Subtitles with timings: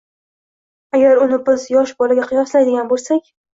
[0.99, 3.33] Agar uni biz yosh bolaga qiyoslaydigan bo‘lsak